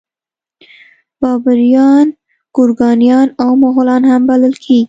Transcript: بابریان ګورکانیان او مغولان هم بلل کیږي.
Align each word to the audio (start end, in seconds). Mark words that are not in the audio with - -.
بابریان 1.21 2.07
ګورکانیان 2.55 3.27
او 3.41 3.51
مغولان 3.63 4.01
هم 4.11 4.21
بلل 4.29 4.55
کیږي. 4.63 4.79